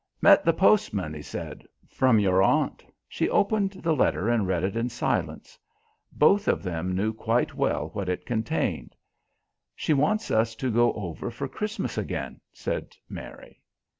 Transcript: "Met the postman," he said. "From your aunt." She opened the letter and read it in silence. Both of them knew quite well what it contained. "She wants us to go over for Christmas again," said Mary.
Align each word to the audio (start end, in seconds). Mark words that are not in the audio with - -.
"Met 0.19 0.43
the 0.43 0.51
postman," 0.53 1.13
he 1.13 1.21
said. 1.21 1.63
"From 1.87 2.19
your 2.19 2.41
aunt." 2.41 2.83
She 3.07 3.29
opened 3.29 3.73
the 3.83 3.95
letter 3.95 4.29
and 4.29 4.47
read 4.47 4.63
it 4.63 4.75
in 4.75 4.89
silence. 4.89 5.59
Both 6.11 6.47
of 6.47 6.63
them 6.63 6.95
knew 6.95 7.13
quite 7.13 7.53
well 7.53 7.89
what 7.93 8.09
it 8.09 8.25
contained. 8.25 8.95
"She 9.75 9.93
wants 9.93 10.31
us 10.31 10.55
to 10.55 10.71
go 10.71 10.91
over 10.93 11.29
for 11.29 11.47
Christmas 11.47 11.99
again," 11.99 12.41
said 12.51 12.95
Mary. 13.09 13.61